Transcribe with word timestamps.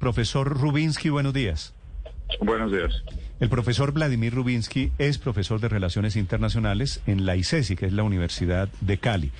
Profesor 0.00 0.58
Rubinsky, 0.58 1.10
buenos 1.10 1.34
días. 1.34 1.74
Buenos 2.40 2.72
días. 2.72 3.04
El 3.38 3.50
profesor 3.50 3.92
Vladimir 3.92 4.32
Rubinsky 4.32 4.92
es 4.96 5.18
profesor 5.18 5.60
de 5.60 5.68
Relaciones 5.68 6.16
Internacionales 6.16 7.02
en 7.06 7.26
la 7.26 7.36
ICESI, 7.36 7.76
que 7.76 7.84
es 7.84 7.92
la 7.92 8.02
Universidad 8.02 8.70
de 8.80 8.96
Cali. 8.96 9.30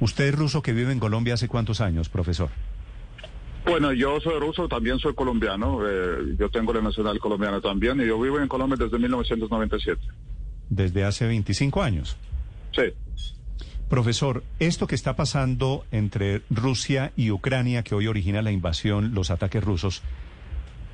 ¿Usted 0.00 0.24
es 0.24 0.34
ruso 0.34 0.60
que 0.60 0.74
vive 0.74 0.92
en 0.92 1.00
Colombia 1.00 1.32
hace 1.32 1.48
cuántos 1.48 1.80
años, 1.80 2.10
profesor? 2.10 2.50
Bueno, 3.64 3.90
yo 3.94 4.20
soy 4.20 4.38
ruso, 4.38 4.68
también 4.68 4.98
soy 4.98 5.14
colombiano. 5.14 5.80
Eh, 5.88 6.36
yo 6.38 6.50
tengo 6.50 6.74
la 6.74 6.82
nacional 6.82 7.18
colombiana 7.18 7.62
también 7.62 7.98
y 8.02 8.06
yo 8.06 8.20
vivo 8.20 8.38
en 8.38 8.48
Colombia 8.48 8.76
desde 8.78 8.98
1997. 8.98 9.98
Desde 10.68 11.04
hace 11.04 11.26
25 11.26 11.82
años. 11.82 12.18
Sí. 12.76 12.92
Profesor, 13.92 14.42
esto 14.58 14.86
que 14.86 14.94
está 14.94 15.16
pasando 15.16 15.84
entre 15.90 16.40
Rusia 16.48 17.12
y 17.14 17.30
Ucrania, 17.30 17.82
que 17.82 17.94
hoy 17.94 18.06
origina 18.06 18.40
la 18.40 18.50
invasión, 18.50 19.12
los 19.12 19.30
ataques 19.30 19.62
rusos, 19.62 20.00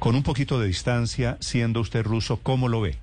con 0.00 0.16
un 0.16 0.24
poquito 0.24 0.58
de 0.58 0.66
distancia, 0.66 1.36
siendo 1.39 1.79
usted 1.79 2.03
ruso, 2.03 2.40
¿cómo 2.42 2.66
lo 2.66 2.80
ve? 2.80 2.98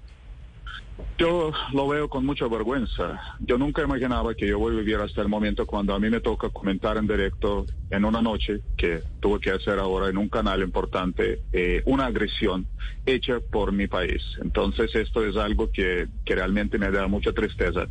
Yo 1.17 1.51
lo 1.73 1.87
veo 1.87 2.09
con 2.09 2.25
mucha 2.25 2.47
vergüenza. 2.47 3.21
Yo 3.39 3.57
nunca 3.57 3.81
imaginaba 3.81 4.33
que 4.33 4.47
yo 4.47 4.59
voy 4.59 4.75
a 4.75 4.79
vivir 4.79 4.95
hasta 4.97 5.21
el 5.21 5.29
momento 5.29 5.65
cuando 5.65 5.93
a 5.93 5.99
mí 5.99 6.09
me 6.09 6.21
toca 6.21 6.49
comentar 6.49 6.97
en 6.97 7.07
directo 7.07 7.65
en 7.89 8.05
una 8.05 8.21
noche 8.21 8.61
que 8.77 9.01
tuve 9.19 9.39
que 9.39 9.51
hacer 9.51 9.79
ahora 9.79 10.09
en 10.09 10.17
un 10.17 10.29
canal 10.29 10.61
importante 10.61 11.41
eh, 11.51 11.81
una 11.85 12.05
agresión 12.07 12.67
hecha 13.05 13.39
por 13.39 13.71
mi 13.71 13.87
país. 13.87 14.21
Entonces 14.41 14.93
esto 14.95 15.25
es 15.25 15.35
algo 15.35 15.69
que, 15.71 16.07
que 16.23 16.35
realmente 16.35 16.77
me 16.77 16.91
da 16.91 17.07
mucha 17.07 17.33
tristeza. 17.33 17.87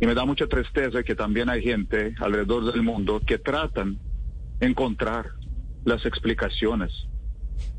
Y 0.00 0.06
me 0.06 0.14
da 0.14 0.24
mucha 0.24 0.46
tristeza 0.46 1.02
que 1.02 1.14
también 1.14 1.48
hay 1.48 1.62
gente 1.62 2.14
alrededor 2.18 2.72
del 2.72 2.82
mundo 2.82 3.20
que 3.26 3.38
tratan 3.38 3.98
de 4.58 4.66
encontrar 4.66 5.32
las 5.84 6.04
explicaciones 6.06 7.08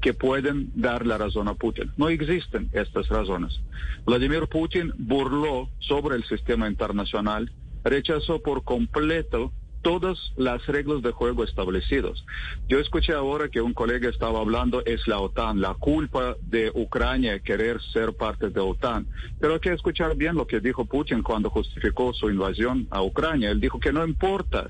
que 0.02 0.14
pueden 0.14 0.72
dar 0.76 1.06
la 1.06 1.18
razón 1.18 1.48
a 1.48 1.56
Putin. 1.56 1.92
No 1.98 2.10
existen 2.10 2.70
estas 2.74 3.08
razones. 3.10 3.60
Vladimir 4.06 4.48
Putin 4.48 4.94
burló 4.98 5.70
sobre 5.80 6.16
el 6.16 6.24
sistema 6.26 6.68
internacional, 6.68 7.52
rechazó 7.84 8.42
por 8.42 8.64
completo 8.64 9.52
todas 9.86 10.18
las 10.36 10.66
reglas 10.66 11.04
de 11.04 11.12
juego 11.12 11.44
establecidos. 11.44 12.26
Yo 12.68 12.80
escuché 12.80 13.14
ahora 13.14 13.50
que 13.50 13.62
un 13.62 13.76
colega 13.76 14.10
estaba 14.10 14.40
hablando 14.40 14.84
es 14.84 15.08
la 15.08 15.20
OTAN, 15.20 15.62
la 15.62 15.76
culpa 15.76 16.36
de 16.42 16.72
Ucrania 16.74 17.38
querer 17.40 17.80
ser 17.94 18.14
parte 18.14 18.50
de 18.50 18.60
OTAN. 18.60 19.06
Pero 19.40 19.54
hay 19.54 19.60
que 19.60 19.74
escuchar 19.74 20.16
bien 20.16 20.34
lo 20.34 20.48
que 20.48 20.60
dijo 20.60 20.86
Putin 20.86 21.22
cuando 21.22 21.52
justificó 21.52 22.14
su 22.14 22.32
invasión 22.32 22.88
a 22.90 23.04
Ucrania. 23.04 23.52
Él 23.52 23.62
dijo 23.62 23.80
que 23.80 23.94
no 23.94 24.04
importa 24.04 24.66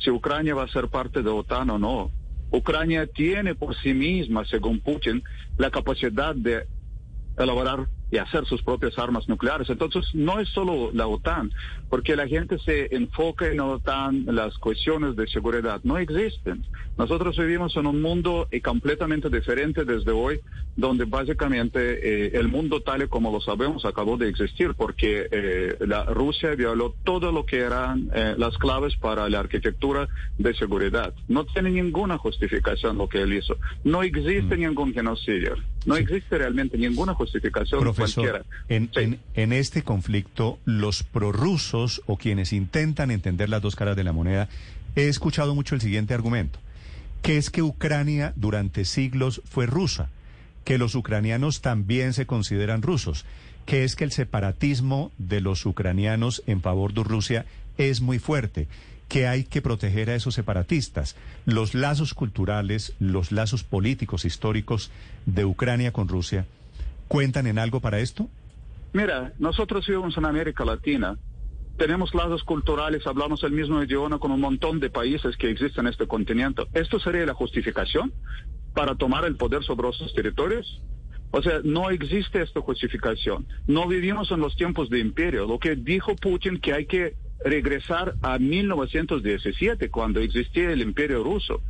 si 0.00 0.10
Ucrania 0.10 0.56
va 0.56 0.64
a 0.64 0.72
ser 0.72 0.88
parte 0.88 1.22
de 1.22 1.30
OTAN 1.30 1.70
o 1.70 1.78
no. 1.78 2.10
Ucrania 2.50 3.06
tiene 3.06 3.54
por 3.54 3.76
sí 3.76 3.94
misma, 3.94 4.44
según 4.44 4.80
Putin, 4.80 5.22
la 5.56 5.70
capacidad 5.70 6.34
de 6.34 6.66
elaborar 7.36 7.88
y 8.10 8.18
hacer 8.18 8.46
sus 8.46 8.62
propias 8.62 8.98
armas 8.98 9.28
nucleares. 9.28 9.68
Entonces, 9.70 10.04
no 10.14 10.40
es 10.40 10.48
solo 10.48 10.90
la 10.92 11.06
OTAN, 11.06 11.52
porque 11.88 12.16
la 12.16 12.26
gente 12.26 12.58
se 12.58 12.94
enfoca 12.94 13.46
en 13.46 13.58
la 13.58 13.64
OTAN, 13.64 14.24
las 14.26 14.56
cuestiones 14.58 15.16
de 15.16 15.26
seguridad 15.26 15.80
no 15.84 15.98
existen. 15.98 16.64
Nosotros 16.96 17.36
vivimos 17.36 17.76
en 17.76 17.86
un 17.86 18.02
mundo 18.02 18.48
completamente 18.62 19.28
diferente 19.28 19.84
desde 19.84 20.10
hoy, 20.10 20.40
donde 20.76 21.04
básicamente 21.04 21.78
eh, 22.26 22.30
el 22.34 22.48
mundo 22.48 22.80
tal 22.80 23.02
y 23.02 23.08
como 23.08 23.32
lo 23.32 23.40
sabemos 23.40 23.84
acabó 23.84 24.16
de 24.16 24.28
existir, 24.28 24.74
porque 24.74 25.28
eh, 25.30 25.76
la 25.80 26.04
Rusia 26.04 26.54
violó 26.54 26.94
todo 27.04 27.32
lo 27.32 27.44
que 27.46 27.58
eran 27.58 28.10
eh, 28.14 28.34
las 28.38 28.56
claves 28.58 28.96
para 28.96 29.28
la 29.28 29.40
arquitectura 29.40 30.08
de 30.38 30.54
seguridad. 30.54 31.14
No 31.28 31.44
tiene 31.44 31.70
ninguna 31.70 32.18
justificación 32.18 32.98
lo 32.98 33.08
que 33.08 33.22
él 33.22 33.32
hizo. 33.32 33.56
No 33.84 34.02
existe 34.02 34.56
mm. 34.56 34.60
ningún 34.60 34.94
genocidio. 34.94 35.56
No 35.86 35.96
existe 35.96 36.38
realmente 36.38 36.76
ninguna 36.76 37.14
justificación 37.14 37.80
Profesor, 37.80 38.44
en, 38.68 38.90
en, 39.34 39.52
este 39.52 39.82
conflicto, 39.82 40.58
los 40.64 41.02
prorrusos 41.02 42.02
o 42.06 42.16
quienes 42.16 42.52
intentan 42.52 43.10
entender 43.10 43.48
las 43.48 43.62
dos 43.62 43.76
caras 43.76 43.96
de 43.96 44.04
la 44.04 44.12
moneda, 44.12 44.48
he 44.96 45.08
escuchado 45.08 45.54
mucho 45.54 45.74
el 45.74 45.80
siguiente 45.80 46.14
argumento, 46.14 46.58
que 47.22 47.36
es 47.36 47.50
que 47.50 47.62
Ucrania 47.62 48.32
durante 48.36 48.84
siglos 48.84 49.40
fue 49.44 49.66
rusa, 49.66 50.10
que 50.64 50.78
los 50.78 50.94
ucranianos 50.94 51.60
también 51.62 52.12
se 52.12 52.26
consideran 52.26 52.82
rusos, 52.82 53.24
que 53.64 53.84
es 53.84 53.96
que 53.96 54.04
el 54.04 54.12
separatismo 54.12 55.12
de 55.18 55.40
los 55.40 55.64
ucranianos 55.64 56.42
en 56.46 56.60
favor 56.60 56.92
de 56.92 57.04
Rusia 57.04 57.46
es 57.76 58.00
muy 58.00 58.18
fuerte, 58.18 58.66
que 59.08 59.26
hay 59.26 59.44
que 59.44 59.62
proteger 59.62 60.10
a 60.10 60.14
esos 60.14 60.34
separatistas. 60.34 61.16
Los 61.46 61.74
lazos 61.74 62.14
culturales, 62.14 62.94
los 63.00 63.32
lazos 63.32 63.64
políticos, 63.64 64.24
históricos 64.24 64.90
de 65.26 65.44
Ucrania 65.44 65.92
con 65.92 66.08
Rusia 66.08 66.46
cuentan 67.08 67.46
en 67.46 67.58
algo 67.58 67.80
para 67.80 67.98
esto? 67.98 68.28
Mira, 68.92 69.32
nosotros 69.38 69.86
vivimos 69.86 70.16
en 70.16 70.26
América 70.26 70.64
Latina, 70.64 71.16
tenemos 71.76 72.14
lazos 72.14 72.44
culturales, 72.44 73.06
hablamos 73.06 73.42
el 73.44 73.52
mismo 73.52 73.82
idioma 73.82 74.18
con 74.18 74.30
un 74.30 74.40
montón 74.40 74.80
de 74.80 74.90
países 74.90 75.36
que 75.36 75.50
existen 75.50 75.86
en 75.86 75.92
este 75.92 76.06
continente. 76.06 76.62
¿Esto 76.74 76.98
sería 77.00 77.24
la 77.24 77.34
justificación 77.34 78.12
para 78.74 78.94
tomar 78.94 79.24
el 79.24 79.36
poder 79.36 79.62
sobre 79.64 79.88
esos 79.88 80.12
territorios? 80.14 80.80
O 81.30 81.42
sea, 81.42 81.60
no 81.62 81.90
existe 81.90 82.42
esta 82.42 82.60
justificación. 82.60 83.46
No 83.66 83.86
vivimos 83.86 84.30
en 84.30 84.40
los 84.40 84.56
tiempos 84.56 84.88
de 84.88 84.98
imperio. 84.98 85.46
Lo 85.46 85.58
que 85.58 85.76
dijo 85.76 86.16
Putin 86.16 86.58
que 86.58 86.72
hay 86.72 86.86
que 86.86 87.14
regresar 87.44 88.14
a 88.22 88.38
1917, 88.38 89.90
cuando 89.90 90.20
existía 90.20 90.70
el 90.70 90.82
imperio 90.82 91.22
ruso. 91.22 91.62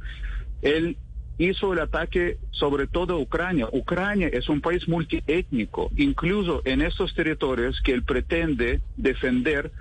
Él 0.63 0.97
hizo 1.39 1.73
el 1.73 1.79
ataque 1.79 2.39
sobre 2.51 2.87
todo 2.87 3.19
Ucrania. 3.19 3.69
Ucrania 3.73 4.29
es 4.29 4.49
un 4.49 4.61
país 4.61 4.89
multiétnico, 4.89 5.91
incluso 5.97 6.63
en 6.65 6.83
estos 6.83 7.15
territorios 7.15 7.81
que 7.81 7.93
él 7.93 8.03
pretende 8.03 8.81
defender 8.97 9.73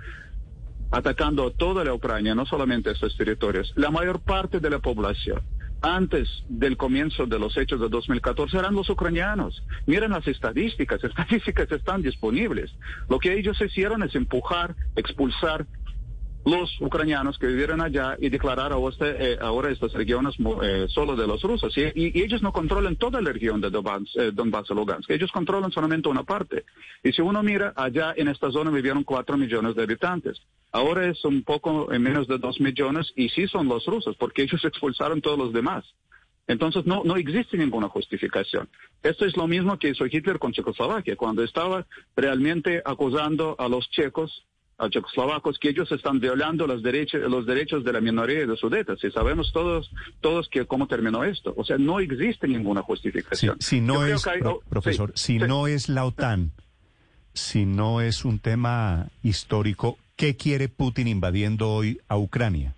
atacando 0.90 1.46
a 1.46 1.50
toda 1.50 1.84
la 1.84 1.92
Ucrania, 1.92 2.34
no 2.34 2.46
solamente 2.46 2.90
estos 2.90 3.16
territorios. 3.16 3.72
La 3.76 3.90
mayor 3.90 4.20
parte 4.20 4.60
de 4.60 4.70
la 4.70 4.78
población 4.78 5.42
antes 5.80 6.28
del 6.48 6.76
comienzo 6.76 7.26
de 7.26 7.38
los 7.38 7.56
hechos 7.56 7.80
de 7.80 7.88
2014 7.88 8.58
eran 8.58 8.74
los 8.74 8.90
ucranianos. 8.90 9.62
Miren 9.86 10.10
las 10.10 10.26
estadísticas, 10.26 11.02
estadísticas 11.04 11.70
están 11.70 12.02
disponibles. 12.02 12.74
Lo 13.08 13.18
que 13.18 13.38
ellos 13.38 13.60
hicieron 13.60 14.02
es 14.02 14.14
empujar, 14.14 14.74
expulsar 14.96 15.66
los 16.48 16.80
ucranianos 16.80 17.38
que 17.38 17.46
vivieron 17.46 17.80
allá 17.80 18.16
y 18.18 18.30
declarar 18.30 18.72
eh, 18.72 19.38
ahora 19.40 19.70
estas 19.70 19.92
regiones 19.92 20.34
eh, 20.62 20.86
solo 20.88 21.14
de 21.14 21.26
los 21.26 21.42
rusos. 21.42 21.76
Y, 21.76 22.18
ellos 22.18 22.42
no 22.42 22.52
controlan 22.52 22.96
toda 22.96 23.20
la 23.20 23.32
región 23.32 23.60
de 23.60 23.70
Donbass, 23.70 24.02
eh, 24.16 24.30
Donbass 24.32 24.70
Lugansk. 24.70 25.10
Ellos 25.10 25.30
controlan 25.30 25.70
solamente 25.70 26.08
una 26.08 26.24
parte. 26.24 26.64
Y 27.02 27.12
si 27.12 27.22
uno 27.22 27.42
mira, 27.42 27.72
allá 27.76 28.14
en 28.16 28.28
esta 28.28 28.50
zona 28.50 28.70
vivieron 28.70 29.04
cuatro 29.04 29.36
millones 29.36 29.76
de 29.76 29.82
habitantes. 29.82 30.40
Ahora 30.72 31.06
es 31.06 31.24
un 31.24 31.42
poco 31.42 31.88
menos 31.98 32.26
de 32.28 32.38
dos 32.38 32.60
millones 32.60 33.12
y 33.16 33.28
sí 33.30 33.46
son 33.48 33.68
los 33.68 33.84
rusos 33.86 34.16
porque 34.16 34.42
ellos 34.42 34.64
expulsaron 34.64 35.20
todos 35.20 35.38
los 35.38 35.52
demás. 35.52 35.84
Entonces 36.46 36.86
no, 36.86 37.02
no 37.04 37.16
existe 37.16 37.58
ninguna 37.58 37.88
justificación. 37.88 38.68
Esto 39.02 39.26
es 39.26 39.36
lo 39.36 39.46
mismo 39.46 39.78
que 39.78 39.90
hizo 39.90 40.06
Hitler 40.06 40.38
con 40.38 40.52
Checoslovaquia, 40.52 41.14
cuando 41.14 41.44
estaba 41.44 41.86
realmente 42.16 42.82
acusando 42.84 43.54
a 43.58 43.68
los 43.68 43.88
checos 43.90 44.46
checoslovacos 44.90 45.58
que 45.58 45.70
ellos 45.70 45.90
están 45.90 46.20
violando 46.20 46.66
los 46.66 46.82
derechos 46.82 47.20
los 47.28 47.46
derechos 47.46 47.84
de 47.84 47.92
la 47.92 48.00
minoría 48.00 48.46
de 48.46 48.56
sudetas 48.56 49.02
y 49.02 49.10
sabemos 49.10 49.52
todos 49.52 49.90
todos 50.20 50.48
que 50.48 50.66
cómo 50.66 50.86
terminó 50.86 51.24
esto. 51.24 51.52
O 51.56 51.64
sea 51.64 51.78
no 51.78 51.98
existe 51.98 52.46
ninguna 52.46 52.82
justificación. 52.82 53.56
Si 53.60 53.80
no 53.80 54.04
es 54.04 54.24
oh, 54.44 54.62
profesor 54.68 55.12
si 55.14 55.38
no 55.38 55.66
es 55.66 55.88
la 55.88 56.04
OTAN 56.04 56.52
si 57.34 57.66
no 57.66 58.00
es 58.00 58.24
un 58.24 58.38
tema 58.38 59.08
histórico 59.22 59.98
qué 60.16 60.36
quiere 60.36 60.68
Putin 60.68 61.08
invadiendo 61.08 61.70
hoy 61.70 62.00
a 62.08 62.16
Ucrania 62.16 62.74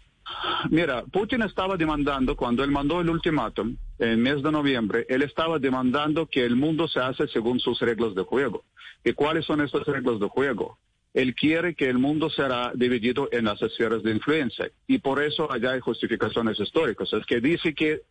Mira, 0.68 1.04
Putin 1.04 1.42
estaba 1.42 1.76
demandando, 1.76 2.36
cuando 2.36 2.62
él 2.62 2.70
mandó 2.70 3.00
el 3.00 3.08
ultimátum 3.08 3.76
en 3.98 4.08
el 4.08 4.18
mes 4.18 4.42
de 4.42 4.52
noviembre, 4.52 5.06
él 5.08 5.22
estaba 5.22 5.58
demandando 5.58 6.26
que 6.26 6.44
el 6.44 6.56
mundo 6.56 6.86
se 6.88 7.00
hace 7.00 7.26
según 7.28 7.60
sus 7.60 7.80
reglas 7.80 8.14
de 8.14 8.22
juego. 8.22 8.64
¿Y 9.04 9.12
cuáles 9.12 9.46
son 9.46 9.60
estas 9.62 9.86
reglas 9.86 10.20
de 10.20 10.28
juego? 10.28 10.78
Él 11.12 11.34
quiere 11.34 11.74
que 11.74 11.88
el 11.88 11.98
mundo 11.98 12.30
será 12.30 12.72
dividido 12.74 13.28
en 13.32 13.46
las 13.46 13.60
esferas 13.62 14.02
de 14.02 14.12
influencia 14.12 14.70
y 14.86 14.98
por 14.98 15.22
eso 15.22 15.50
allá 15.50 15.72
hay 15.72 15.80
justificaciones 15.80 16.60
históricas. 16.60 17.12
Es 17.12 17.26
que 17.26 17.40
dice 17.40 17.74
que 17.74 18.02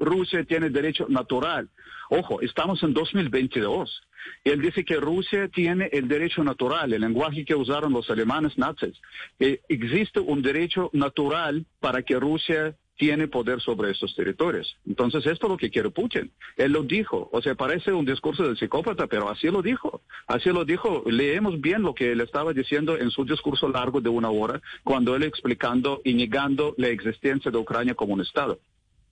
Rusia 0.00 0.44
tiene 0.44 0.70
derecho 0.70 1.06
natural. 1.08 1.68
Ojo, 2.08 2.40
estamos 2.40 2.82
en 2.82 2.92
2022. 2.92 4.02
Él 4.44 4.60
dice 4.60 4.84
que 4.84 4.96
Rusia 4.96 5.48
tiene 5.48 5.88
el 5.92 6.08
derecho 6.08 6.42
natural, 6.42 6.92
el 6.92 7.02
lenguaje 7.02 7.44
que 7.44 7.54
usaron 7.54 7.92
los 7.92 8.10
alemanes 8.10 8.58
nazis. 8.58 9.00
Que 9.38 9.60
existe 9.68 10.18
un 10.18 10.42
derecho 10.42 10.90
natural 10.92 11.64
para 11.78 12.02
que 12.02 12.18
Rusia 12.18 12.74
tiene 13.00 13.28
poder 13.28 13.62
sobre 13.62 13.92
estos 13.92 14.14
territorios. 14.14 14.76
Entonces, 14.86 15.24
esto 15.24 15.46
es 15.46 15.50
lo 15.50 15.56
que 15.56 15.70
quiere 15.70 15.88
Putin. 15.88 16.30
Él 16.58 16.72
lo 16.72 16.82
dijo. 16.82 17.30
O 17.32 17.40
sea, 17.40 17.54
parece 17.54 17.94
un 17.94 18.04
discurso 18.04 18.42
del 18.42 18.58
psicópata, 18.58 19.06
pero 19.06 19.30
así 19.30 19.46
lo 19.46 19.62
dijo. 19.62 20.02
Así 20.26 20.50
lo 20.50 20.66
dijo. 20.66 21.02
Leemos 21.06 21.58
bien 21.62 21.80
lo 21.80 21.94
que 21.94 22.12
él 22.12 22.20
estaba 22.20 22.52
diciendo 22.52 22.98
en 22.98 23.10
su 23.10 23.24
discurso 23.24 23.70
largo 23.70 24.02
de 24.02 24.10
una 24.10 24.28
hora, 24.28 24.60
cuando 24.84 25.16
él 25.16 25.22
explicando 25.22 26.02
y 26.04 26.12
negando 26.12 26.74
la 26.76 26.88
existencia 26.88 27.50
de 27.50 27.56
Ucrania 27.56 27.94
como 27.94 28.12
un 28.12 28.20
Estado. 28.20 28.60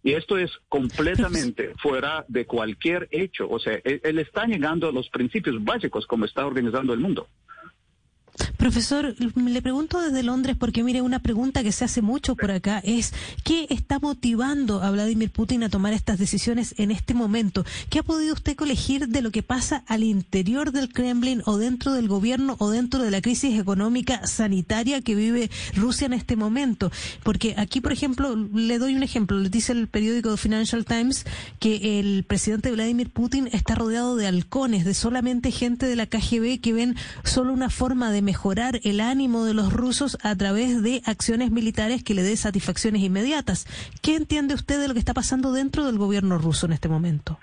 Y 0.02 0.12
esto 0.12 0.36
es 0.36 0.50
completamente 0.68 1.72
fuera 1.82 2.26
de 2.28 2.44
cualquier 2.44 3.08
hecho. 3.10 3.48
O 3.48 3.58
sea, 3.58 3.80
él, 3.84 4.18
está 4.18 4.46
negando 4.46 4.92
los 4.92 5.08
principios 5.08 5.64
básicos 5.64 6.06
como 6.06 6.26
está 6.26 6.46
organizando 6.46 6.92
el 6.92 7.00
mundo. 7.00 7.26
Profesor, 8.58 9.14
le 9.36 9.62
pregunto 9.62 10.00
desde 10.00 10.24
Londres 10.24 10.56
porque 10.58 10.82
mire, 10.82 11.00
una 11.00 11.20
pregunta 11.20 11.62
que 11.62 11.70
se 11.70 11.84
hace 11.84 12.02
mucho 12.02 12.34
por 12.34 12.50
acá 12.50 12.80
es 12.84 13.14
¿qué 13.44 13.68
está 13.70 14.00
motivando 14.00 14.82
a 14.82 14.90
Vladimir 14.90 15.30
Putin 15.30 15.62
a 15.62 15.68
tomar 15.68 15.92
estas 15.92 16.18
decisiones 16.18 16.74
en 16.76 16.90
este 16.90 17.14
momento? 17.14 17.64
¿Qué 17.88 18.00
ha 18.00 18.02
podido 18.02 18.34
usted 18.34 18.56
colegir 18.56 19.06
de 19.06 19.22
lo 19.22 19.30
que 19.30 19.44
pasa 19.44 19.84
al 19.86 20.02
interior 20.02 20.72
del 20.72 20.92
Kremlin 20.92 21.40
o 21.46 21.56
dentro 21.56 21.92
del 21.92 22.08
gobierno 22.08 22.56
o 22.58 22.70
dentro 22.70 23.00
de 23.00 23.12
la 23.12 23.20
crisis 23.20 23.56
económica 23.56 24.26
sanitaria 24.26 25.02
que 25.02 25.14
vive 25.14 25.50
Rusia 25.76 26.06
en 26.06 26.12
este 26.12 26.34
momento? 26.34 26.90
Porque 27.22 27.54
aquí, 27.58 27.80
por 27.80 27.92
ejemplo, 27.92 28.34
le 28.34 28.80
doy 28.80 28.96
un 28.96 29.04
ejemplo, 29.04 29.38
le 29.38 29.50
dice 29.50 29.70
el 29.70 29.86
periódico 29.86 30.36
Financial 30.36 30.84
Times 30.84 31.26
que 31.60 32.00
el 32.00 32.24
presidente 32.24 32.72
Vladimir 32.72 33.10
Putin 33.10 33.48
está 33.52 33.76
rodeado 33.76 34.16
de 34.16 34.26
halcones, 34.26 34.84
de 34.84 34.94
solamente 34.94 35.52
gente 35.52 35.86
de 35.86 35.94
la 35.94 36.06
KGB 36.06 36.60
que 36.60 36.72
ven 36.72 36.96
solo 37.22 37.52
una 37.52 37.70
forma 37.70 38.10
de 38.10 38.20
mejorar 38.20 38.47
el 38.82 39.00
ánimo 39.00 39.44
de 39.44 39.52
los 39.52 39.72
rusos 39.72 40.16
a 40.22 40.34
través 40.34 40.82
de 40.82 41.02
acciones 41.04 41.50
militares 41.50 42.02
que 42.02 42.14
le 42.14 42.22
dé 42.22 42.36
satisfacciones 42.36 43.02
inmediatas. 43.02 43.66
¿Qué 44.00 44.16
entiende 44.16 44.54
usted 44.54 44.80
de 44.80 44.88
lo 44.88 44.94
que 44.94 45.00
está 45.00 45.12
pasando 45.12 45.52
dentro 45.52 45.84
del 45.84 45.98
gobierno 45.98 46.38
ruso 46.38 46.66
en 46.66 46.72
este 46.72 46.88
momento? 46.88 47.38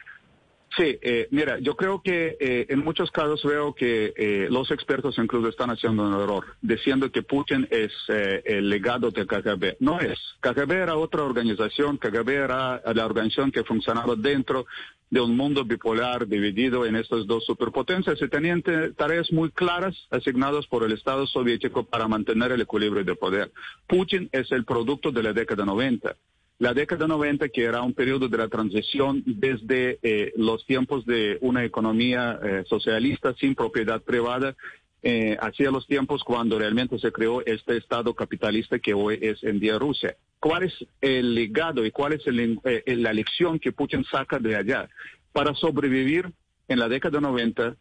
Sí, 0.77 0.97
eh, 1.01 1.27
mira, 1.31 1.57
yo 1.59 1.75
creo 1.77 2.01
que 2.01 2.35
eh, 2.37 2.65
en 2.67 2.83
muchos 2.83 3.09
casos 3.09 3.41
veo 3.45 3.73
que 3.73 4.13
eh, 4.17 4.47
los 4.49 4.71
expertos 4.71 5.17
incluso 5.17 5.47
están 5.47 5.69
haciendo 5.69 6.05
un 6.05 6.21
error, 6.21 6.43
diciendo 6.61 7.09
que 7.11 7.21
Putin 7.23 7.65
es 7.71 7.93
el 8.07 8.69
legado 8.69 9.09
de 9.09 9.25
KGB. 9.25 9.77
No 9.79 9.99
es. 10.01 10.19
KGB 10.41 10.71
era 10.71 10.97
otra 10.97 11.23
organización, 11.23 11.97
KGB 11.97 12.29
era 12.29 12.81
la 12.93 13.05
organización 13.05 13.51
que 13.51 13.63
funcionaba 13.63 14.15
dentro 14.15 14.65
de 15.09 15.21
un 15.21 15.37
mundo 15.37 15.63
bipolar 15.63 16.27
dividido 16.27 16.85
en 16.85 16.97
estas 16.97 17.25
dos 17.25 17.45
superpotencias 17.45 18.21
y 18.21 18.27
tenían 18.27 18.61
tareas 18.97 19.31
muy 19.31 19.51
claras 19.51 19.95
asignadas 20.09 20.67
por 20.67 20.83
el 20.83 20.91
Estado 20.91 21.25
soviético 21.27 21.85
para 21.85 22.07
mantener 22.07 22.51
el 22.51 22.61
equilibrio 22.61 23.03
de 23.03 23.15
poder. 23.15 23.51
Putin 23.87 24.29
es 24.31 24.51
el 24.51 24.65
producto 24.65 25.11
de 25.11 25.23
la 25.23 25.31
década 25.31 25.63
90 25.63 26.15
la 26.57 26.73
década 26.73 27.07
90, 27.07 27.49
que 27.49 27.63
era 27.63 27.81
un 27.81 27.93
periodo 27.93 28.29
de 28.29 28.37
la 28.37 28.47
transición 28.47 29.23
desde 29.25 29.99
eh, 30.01 30.33
los 30.37 30.65
tiempos 30.65 31.05
de 31.05 31.37
una 31.41 31.65
economía 31.65 32.39
eh, 32.41 32.63
socialista 32.67 33.33
sin 33.33 33.55
propiedad 33.55 34.01
privada 34.01 34.55
eh, 35.03 35.37
hacia 35.39 35.69
los 35.69 35.85
tiempos 35.85 36.23
cuando 36.23 36.57
realmente 36.57 36.97
se 36.97 37.11
creó 37.11 37.45
este 37.45 37.77
Estado 37.77 38.13
capitalista 38.13 38.79
que 38.79 38.93
hoy 38.93 39.19
es 39.21 39.43
en 39.43 39.59
día 39.59 39.77
Rusia. 39.77 40.15
¿Cuál 40.39 40.63
es 40.63 40.73
el 41.01 41.35
legado 41.35 41.85
y 41.85 41.91
cuál 41.91 42.13
es 42.13 42.25
la 42.25 43.13
lección 43.13 43.59
que 43.59 43.71
Putin 43.71 44.05
saca 44.05 44.39
de 44.39 44.55
allá? 44.55 44.89
Para 45.33 45.53
sobrevivir 45.53 46.31
en 46.67 46.79
la 46.79 46.87
década 46.87 47.19
90 47.19 47.75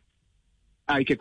hay 0.86 1.04
que 1.04 1.16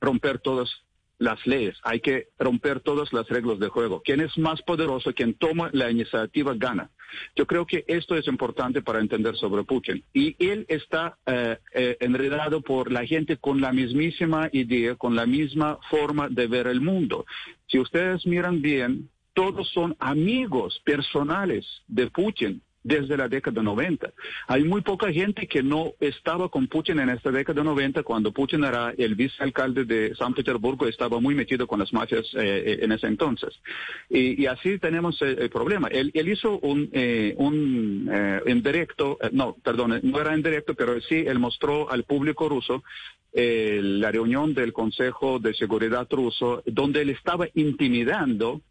romper 0.00 0.38
todos 0.38 0.84
las 1.18 1.44
leyes, 1.46 1.76
hay 1.82 2.00
que 2.00 2.28
romper 2.38 2.80
todas 2.80 3.12
las 3.12 3.28
reglas 3.28 3.58
de 3.58 3.68
juego. 3.68 4.02
Quien 4.02 4.20
es 4.20 4.36
más 4.38 4.62
poderoso, 4.62 5.12
quien 5.12 5.34
toma 5.34 5.70
la 5.72 5.90
iniciativa, 5.90 6.54
gana. 6.54 6.90
Yo 7.34 7.46
creo 7.46 7.66
que 7.66 7.84
esto 7.88 8.14
es 8.14 8.26
importante 8.28 8.82
para 8.82 9.00
entender 9.00 9.36
sobre 9.36 9.64
Putin. 9.64 10.04
Y 10.12 10.36
él 10.38 10.64
está 10.68 11.16
eh, 11.26 11.58
eh, 11.74 11.96
enredado 12.00 12.60
por 12.60 12.92
la 12.92 13.04
gente 13.06 13.36
con 13.38 13.60
la 13.60 13.72
mismísima 13.72 14.48
idea, 14.52 14.94
con 14.94 15.16
la 15.16 15.26
misma 15.26 15.78
forma 15.90 16.28
de 16.28 16.46
ver 16.46 16.66
el 16.66 16.80
mundo. 16.80 17.24
Si 17.66 17.78
ustedes 17.78 18.26
miran 18.26 18.62
bien, 18.62 19.08
todos 19.34 19.68
son 19.70 19.96
amigos 19.98 20.80
personales 20.84 21.64
de 21.86 22.08
Putin 22.08 22.62
desde 22.82 23.16
la 23.16 23.28
década 23.28 23.62
90. 23.62 24.12
Hay 24.46 24.64
muy 24.64 24.82
poca 24.82 25.12
gente 25.12 25.46
que 25.46 25.62
no 25.62 25.92
estaba 26.00 26.48
con 26.48 26.68
Putin 26.68 27.00
en 27.00 27.10
esta 27.10 27.30
década 27.30 27.62
90 27.62 28.02
cuando 28.02 28.32
Putin 28.32 28.64
era 28.64 28.94
el 28.96 29.14
vicealcalde 29.14 29.84
de 29.84 30.14
San 30.14 30.34
Petersburgo, 30.34 30.86
estaba 30.86 31.20
muy 31.20 31.34
metido 31.34 31.66
con 31.66 31.80
las 31.80 31.92
mafias 31.92 32.24
eh, 32.34 32.38
eh, 32.66 32.78
en 32.82 32.92
ese 32.92 33.06
entonces. 33.06 33.54
Y, 34.08 34.46
así 34.46 34.78
tenemos 34.78 35.20
el, 35.22 35.50
problema. 35.50 35.88
Él, 35.88 36.12
hizo 36.14 36.58
un, 36.60 36.88
eh, 36.92 37.34
un 37.36 38.08
en 38.10 38.62
directo, 38.62 39.18
no, 39.32 39.56
perdón, 39.62 40.00
no 40.02 40.20
era 40.20 40.34
en 40.34 40.42
directo, 40.42 40.74
pero 40.74 41.00
sí, 41.00 41.24
él 41.26 41.38
mostró 41.38 41.90
al 41.90 42.04
público 42.04 42.48
ruso 42.48 42.82
la 43.32 44.10
reunión 44.10 44.54
del 44.54 44.72
Consejo 44.72 45.38
de 45.38 45.54
Seguridad 45.54 46.08
ruso, 46.10 46.62
donde 46.66 47.02
él 47.02 47.10
estaba 47.10 47.46
intimidando 47.54 48.62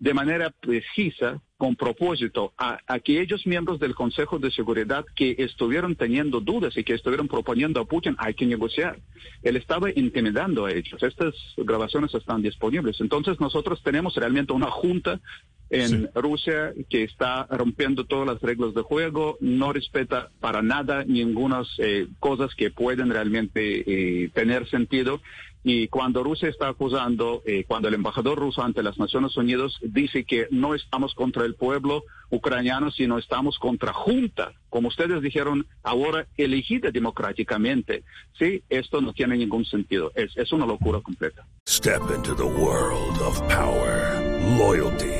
de 0.00 0.14
manera 0.14 0.50
precisa, 0.50 1.40
con 1.58 1.76
propósito, 1.76 2.54
a, 2.56 2.78
aquellos 2.86 3.46
miembros 3.46 3.78
del 3.78 3.94
Consejo 3.94 4.38
de 4.38 4.50
Seguridad 4.50 5.04
que 5.14 5.36
estuvieron 5.38 5.94
teniendo 5.94 6.40
dudas 6.40 6.74
y 6.78 6.84
que 6.84 6.94
estuvieron 6.94 7.28
proponiendo 7.28 7.80
a 7.80 7.84
Putin, 7.84 8.16
hay 8.18 8.32
que 8.32 8.46
negociar. 8.46 8.98
Él 9.42 9.56
estaba 9.56 9.90
intimidando 9.94 10.64
a 10.64 10.72
ellos. 10.72 11.02
Estas 11.02 11.34
grabaciones 11.58 12.14
están 12.14 12.40
disponibles. 12.40 12.98
Entonces 13.02 13.38
nosotros 13.40 13.82
tenemos 13.82 14.16
realmente 14.16 14.54
una 14.54 14.70
junta 14.70 15.20
en 15.68 16.10
Rusia 16.14 16.72
que 16.88 17.04
está 17.04 17.46
rompiendo 17.50 18.04
todas 18.04 18.26
las 18.26 18.40
reglas 18.40 18.74
de 18.74 18.82
juego, 18.82 19.36
no 19.40 19.72
respeta 19.72 20.30
para 20.40 20.62
nada 20.62 21.04
ninguna 21.04 21.62
eh, 21.78 22.08
cosas 22.18 22.54
que 22.56 22.70
pueden 22.70 23.10
realmente 23.10 24.24
eh, 24.24 24.30
tener 24.30 24.68
sentido 24.68 25.20
y 25.62 25.88
cuando 25.88 26.22
Rusia 26.24 26.48
está 26.48 26.68
acusando, 26.68 27.42
eh, 27.44 27.64
cuando 27.66 27.88
el 27.88 27.94
embajador 27.94 28.38
ruso 28.38 28.62
ante 28.62 28.82
las 28.82 28.98
Naciones 28.98 29.36
Unidas 29.36 29.72
dice 29.82 30.24
que 30.24 30.46
no 30.50 30.74
estamos 30.74 31.14
contra 31.14 31.44
el 31.44 31.54
pueblo 31.54 32.04
ucraniano, 32.30 32.90
sino 32.90 33.18
estamos 33.18 33.58
contra 33.58 33.92
junta, 33.92 34.52
como 34.68 34.88
ustedes 34.88 35.20
dijeron, 35.20 35.66
ahora 35.82 36.26
elegida 36.36 36.90
democráticamente, 36.90 38.04
sí, 38.38 38.62
esto 38.70 39.00
no 39.00 39.12
tiene 39.12 39.36
ningún 39.36 39.64
sentido. 39.64 40.12
Es, 40.14 40.36
es 40.36 40.52
una 40.52 40.64
locura 40.64 41.00
completa. 41.00 41.46
Step 41.68 42.02
into 42.14 42.34
the 42.34 42.44
world 42.44 43.20
of 43.20 43.40
power, 43.48 44.40
loyalty 44.58 45.19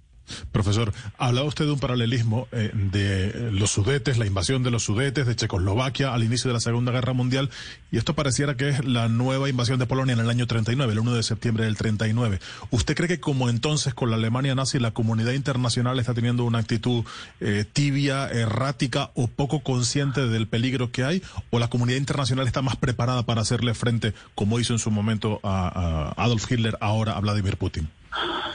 Profesor, 0.51 0.93
hablado 1.17 1.47
usted 1.47 1.65
de 1.65 1.71
un 1.71 1.79
paralelismo 1.79 2.47
eh, 2.51 2.71
de 2.73 3.51
los 3.51 3.71
sudetes, 3.71 4.17
la 4.17 4.25
invasión 4.25 4.63
de 4.63 4.71
los 4.71 4.83
sudetes 4.83 5.25
de 5.25 5.35
Checoslovaquia 5.35 6.13
al 6.13 6.23
inicio 6.23 6.49
de 6.49 6.53
la 6.53 6.59
Segunda 6.59 6.91
Guerra 6.91 7.13
Mundial, 7.13 7.49
y 7.91 7.97
esto 7.97 8.15
pareciera 8.15 8.55
que 8.55 8.69
es 8.69 8.85
la 8.85 9.07
nueva 9.07 9.49
invasión 9.49 9.79
de 9.79 9.85
Polonia 9.85 10.13
en 10.13 10.19
el 10.19 10.29
año 10.29 10.47
39, 10.47 10.93
el 10.93 10.99
1 10.99 11.13
de 11.13 11.23
septiembre 11.23 11.65
del 11.65 11.77
39. 11.77 12.39
¿Usted 12.69 12.95
cree 12.95 13.07
que 13.07 13.19
como 13.19 13.49
entonces 13.49 13.93
con 13.93 14.09
la 14.09 14.15
Alemania 14.15 14.55
nazi 14.55 14.79
la 14.79 14.91
comunidad 14.91 15.33
internacional 15.33 15.99
está 15.99 16.13
teniendo 16.13 16.45
una 16.45 16.59
actitud 16.59 17.03
eh, 17.39 17.65
tibia, 17.71 18.29
errática 18.29 19.11
o 19.15 19.27
poco 19.27 19.61
consciente 19.61 20.27
del 20.27 20.47
peligro 20.47 20.91
que 20.91 21.03
hay, 21.03 21.21
o 21.49 21.59
la 21.59 21.69
comunidad 21.69 21.97
internacional 21.97 22.47
está 22.47 22.61
más 22.61 22.75
preparada 22.75 23.23
para 23.23 23.41
hacerle 23.41 23.73
frente, 23.73 24.13
como 24.35 24.59
hizo 24.59 24.73
en 24.73 24.79
su 24.79 24.91
momento 24.91 25.39
a 25.43 26.13
Adolf 26.17 26.51
Hitler, 26.51 26.77
ahora 26.79 27.13
a 27.13 27.19
Vladimir 27.19 27.57
Putin? 27.57 27.89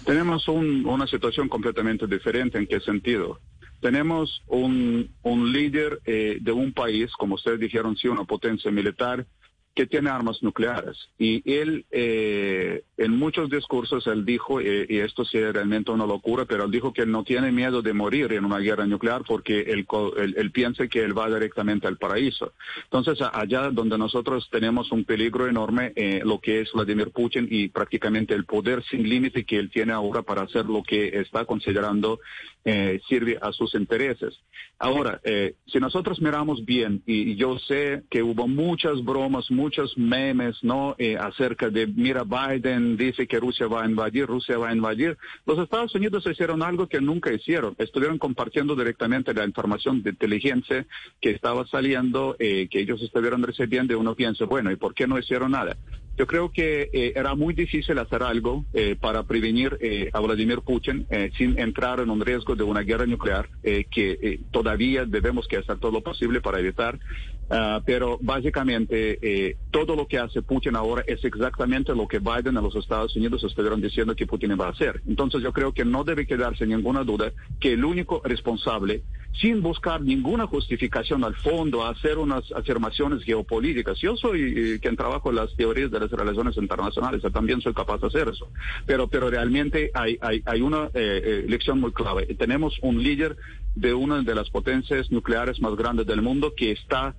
Tenemos 0.05 0.47
una 0.49 1.07
situación 1.07 1.49
completamente 1.49 2.07
diferente. 2.07 2.59
¿En 2.59 2.67
qué 2.67 2.81
sentido? 2.81 3.41
Tenemos 3.81 4.43
un, 4.47 5.11
un 5.23 5.53
líder 5.53 6.01
eh, 6.07 6.39
de 6.41 6.53
un 6.53 6.73
país, 6.73 7.13
como 7.13 7.35
ustedes 7.35 7.61
dijeron, 7.61 7.97
sí, 7.97 8.09
una 8.09 8.25
potencia 8.25 8.71
militar, 8.71 9.27
que 9.77 9.87
tiene 9.87 10.09
armas 10.09 10.43
nucleares. 10.43 10.97
Y 11.19 11.43
él, 11.53 11.85
eh, 11.91 12.83
en 12.97 13.13
muchos 13.13 13.51
discursos, 13.51 14.07
él 14.07 14.25
dijo, 14.25 14.59
eh, 14.59 14.87
y 14.89 14.99
esto 15.01 15.23
sí 15.27 15.37
es 15.37 15.53
realmente 15.53 15.91
una 15.91 16.07
locura, 16.07 16.47
pero 16.47 16.65
él 16.65 16.71
dijo 16.71 16.95
que 16.95 17.03
él 17.03 17.13
no 17.13 17.25
tiene 17.25 17.53
miedo 17.53 17.83
de 17.83 17.93
morir 17.93 18.33
en 18.33 18.47
una 18.47 18.59
guerra 18.59 18.87
nuclear 18.87 19.23
porque 19.29 19.61
él, 19.61 19.87
él, 20.17 20.51
piensa 20.51 20.89
que 20.89 21.05
él 21.05 21.17
va 21.17 21.29
directamente 21.29 21.87
al 21.87 21.99
paraíso. 21.99 22.55
Entonces, 22.85 23.19
allá 23.35 23.71
donde 23.71 23.99
nosotros 23.99 24.49
tenemos 24.51 24.91
un 24.93 25.05
peligro 25.05 25.47
enorme, 25.47 25.93
eh, 25.95 26.23
lo 26.25 26.41
que 26.41 26.63
es 26.63 26.73
Vladimir 26.73 27.11
Putin 27.11 27.47
y 27.51 27.69
prácticamente 27.69 28.33
el 28.33 28.47
poder 28.47 28.83
sin 28.85 29.07
límite 29.07 29.45
que 29.45 29.59
él 29.59 29.71
tiene 29.71 29.93
ahora 29.93 30.23
para 30.23 30.43
hacer 30.43 30.65
lo 30.65 30.83
que 30.83 31.21
está 31.21 31.45
considerando 31.45 32.19
eh, 32.67 33.01
sirve 33.09 33.39
a 33.41 33.53
sus 33.53 33.75
intereses. 33.77 34.35
Ahora, 34.79 35.21
eh, 35.23 35.55
si 35.67 35.79
nosotros 35.79 36.21
miramos 36.21 36.65
bien, 36.65 37.01
y, 37.07 37.37
yo 37.37 37.59
sé 37.61 38.03
que 38.11 38.25
hubo 38.25 38.49
muchas 38.49 39.03
bromas, 39.05 39.51
muchos 39.53 39.97
memes, 39.97 40.57
¿no? 40.63 40.97
Eh, 40.99 41.17
acerca 41.17 41.71
de, 41.71 41.87
mira, 41.87 42.25
Biden 42.25 42.97
dice 42.97 43.29
que 43.29 43.39
Rusia 43.39 43.69
va 43.69 43.85
a 43.85 43.89
invadir, 43.89 44.27
Rusia 44.27 44.59
va 44.59 44.71
a 44.71 44.75
invadir. 44.75 45.17
Los 45.47 45.61
Estados 45.61 45.95
Unidos 45.95 46.27
hicieron 46.27 46.61
algo 46.63 46.89
que 46.89 47.01
nunca 47.01 47.33
hicieron. 47.33 47.77
Estuvieron 47.79 48.19
compartiendo 48.19 48.75
directamente 48.75 49.33
la 49.33 49.45
información 49.45 50.03
de 50.03 50.11
inteligencia 50.11 50.85
que 51.21 51.31
estaba 51.31 51.67
saliendo, 51.69 52.35
eh, 52.41 52.67
que 52.69 52.81
ellos 52.81 53.01
estuvieron 53.01 53.45
recibiendo, 53.45 53.95
y 53.95 53.97
uno 53.97 54.17
piensa, 54.17 54.45
bueno, 54.45 54.73
¿y 54.73 54.77
por 54.77 54.93
qué 54.93 55.07
no 55.07 55.19
hicieron 55.19 55.53
nada? 55.53 55.77
Yo 56.17 56.27
creo 56.27 56.51
que 56.51 56.89
eh, 56.93 57.13
era 57.15 57.35
muy 57.35 57.53
difícil 57.53 57.99
hacer 57.99 58.23
algo 58.23 58.65
eh, 58.73 58.97
para 58.99 59.25
prevenir 59.25 59.77
eh, 59.81 60.09
a 60.15 60.21
Vladimir 60.21 60.63
Putin 60.63 61.07
eh, 61.11 61.31
sin 61.37 61.59
entrar 61.59 62.01
en 62.01 62.09
un 62.09 62.23
riesgo 62.23 62.57
de 62.57 62.63
una 62.63 62.81
guerra 62.81 63.05
nuclear 63.05 63.49
que 63.63 64.41
todavía 64.51 65.05
debemos 65.05 65.47
que 65.49 65.57
hacer 65.57 65.79
todo 65.79 65.91
lo 65.91 66.01
posible 66.01 66.41
para 66.41 66.61
evitar. 66.61 66.99
Ah, 67.51 67.81
pero 67.85 68.19
básicamente 68.21 69.57
todo 69.71 69.95
lo 69.95 70.07
que 70.07 70.19
hace 70.19 70.43
Putin 70.43 70.77
ahora 70.77 71.05
es 71.07 71.25
exactamente 71.25 71.95
lo 71.95 72.09
que 72.09 72.19
Biden 72.19 72.57
a 72.57 72.61
los 72.61 72.75
Estados 72.77 73.15
Unidos 73.17 73.45
estuvieron 73.45 73.81
diciendo 73.81 74.15
que 74.15 74.27
Putin 74.27 74.57
va 74.59 74.67
a 74.67 74.71
hacer. 74.71 75.03
Entonces 75.07 75.43
yo 75.43 75.53
creo 75.53 75.73
que 75.73 75.85
no 75.85 76.05
debe 76.05 76.27
quedarse 76.27 76.67
ninguna 76.67 77.05
duda 77.05 77.33
que 77.61 77.73
el 77.73 77.85
único 77.85 78.23
responsable 78.25 79.03
sin 79.41 79.63
buscar 79.63 80.01
ninguna 80.01 80.47
justificación 80.47 81.25
al 81.25 81.35
fondo, 81.37 81.85
a 81.85 81.91
hacer 81.91 82.19
unas 82.19 82.51
afirmaciones 82.53 83.23
geopolíticas. 83.25 83.99
Yo 83.99 84.17
soy 84.17 84.55
eh, 84.57 84.79
quien 84.81 84.97
trabajo 84.97 85.33
las 85.33 85.55
teorías 85.57 85.91
de 85.91 86.01
las 86.01 86.11
relaciones 86.11 86.57
internacionales, 86.57 87.23
también 87.33 87.61
soy 87.61 87.75
capaz 87.75 88.01
de 88.01 88.07
hacer 88.07 88.29
eso. 88.29 88.49
Pero, 88.87 89.09
pero 89.09 89.31
realmente 89.31 89.91
hay, 89.95 90.19
hay, 90.21 90.43
hay 90.45 90.61
una 90.61 90.87
eh, 90.87 90.91
eh, 90.95 91.45
lección 91.49 91.81
muy 91.81 91.93
clave. 91.93 92.27
Tenemos 92.35 92.79
un 92.83 93.03
líder 93.03 93.37
de 93.75 93.95
una 93.95 94.23
de 94.23 94.35
las 94.35 94.49
potencias 94.51 95.11
nucleares 95.11 95.61
más 95.61 95.77
grandes 95.77 96.07
del 96.07 96.23
mundo 96.23 96.55
que 96.57 96.73
está 96.73 97.15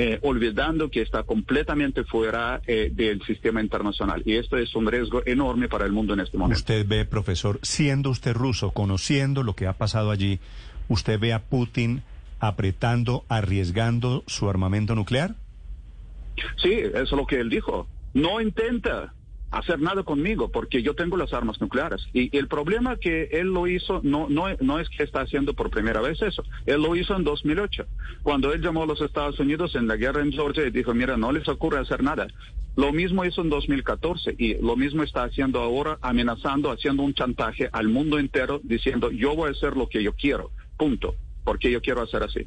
eh, 0.00 0.16
olvidando 0.22 0.90
que 0.90 1.02
está 1.02 1.24
completamente 1.24 2.04
fuera 2.04 2.62
eh, 2.68 2.88
del 2.94 3.20
sistema 3.24 3.60
internacional. 3.60 4.22
Y 4.24 4.36
esto 4.36 4.56
es 4.56 4.72
un 4.76 4.86
riesgo 4.86 5.22
enorme 5.26 5.68
para 5.68 5.86
el 5.86 5.90
mundo 5.90 6.14
en 6.14 6.20
este 6.20 6.38
momento. 6.38 6.56
Usted 6.56 6.86
ve, 6.86 7.04
profesor, 7.04 7.58
siendo 7.62 8.10
usted 8.10 8.32
ruso, 8.32 8.70
conociendo 8.70 9.42
lo 9.42 9.56
que 9.56 9.66
ha 9.66 9.72
pasado 9.72 10.12
allí, 10.12 10.38
¿usted 10.88 11.18
ve 11.18 11.32
a 11.32 11.44
Putin 11.44 12.02
apretando, 12.40 13.24
arriesgando 13.28 14.24
su 14.26 14.48
armamento 14.48 14.94
nuclear? 14.94 15.34
Sí, 16.62 16.72
eso 16.72 17.02
es 17.02 17.12
lo 17.12 17.26
que 17.26 17.40
él 17.40 17.50
dijo. 17.50 17.88
No 18.14 18.40
intenta 18.40 19.12
hacer 19.50 19.80
nada 19.80 20.02
conmigo 20.02 20.50
porque 20.50 20.82
yo 20.82 20.94
tengo 20.94 21.16
las 21.16 21.32
armas 21.32 21.60
nucleares. 21.60 22.06
Y, 22.12 22.36
el 22.36 22.48
problema 22.48 22.96
que 22.96 23.28
él 23.32 23.48
lo 23.48 23.66
hizo 23.66 24.00
no, 24.02 24.28
no, 24.28 24.46
no 24.60 24.78
es 24.78 24.88
que 24.88 25.02
está 25.02 25.22
haciendo 25.22 25.54
por 25.54 25.70
primera 25.70 26.00
vez 26.00 26.20
eso. 26.22 26.42
Él 26.66 26.82
lo 26.82 26.94
hizo 26.96 27.16
en 27.16 27.24
2008, 27.24 27.86
cuando 28.22 28.52
él 28.52 28.62
llamó 28.62 28.82
a 28.82 28.86
los 28.86 29.00
Estados 29.00 29.38
Unidos 29.40 29.74
en 29.74 29.88
la 29.88 29.96
guerra 29.96 30.22
en 30.22 30.32
Georgia 30.32 30.66
y 30.66 30.70
dijo, 30.70 30.94
mira, 30.94 31.16
no 31.16 31.32
les 31.32 31.48
ocurre 31.48 31.78
hacer 31.78 32.02
nada. 32.02 32.28
Lo 32.76 32.92
mismo 32.92 33.24
hizo 33.24 33.42
en 33.42 33.48
2014 33.48 34.36
y 34.38 34.54
lo 34.54 34.76
mismo 34.76 35.02
está 35.02 35.24
haciendo 35.24 35.60
ahora, 35.60 35.98
amenazando, 36.00 36.70
haciendo 36.70 37.02
un 37.02 37.14
chantaje 37.14 37.68
al 37.72 37.88
mundo 37.88 38.18
entero, 38.18 38.60
diciendo, 38.62 39.10
yo 39.10 39.34
voy 39.34 39.48
a 39.48 39.52
hacer 39.52 39.76
lo 39.76 39.88
que 39.88 40.02
yo 40.02 40.12
quiero, 40.12 40.52
punto, 40.78 41.14
porque 41.44 41.70
yo 41.70 41.82
quiero 41.82 42.02
hacer 42.02 42.22
así. 42.22 42.46